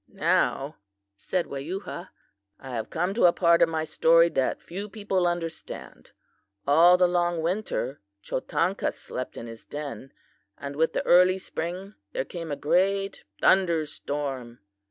[0.07, 0.77] "Now,"
[1.15, 2.09] said Weyuha,
[2.59, 6.09] "I have come to a part of my story that few people understand.
[6.65, 10.11] All the long winter Chotanka slept in his den,
[10.57, 14.57] and with the early spring there came a great thunder storm.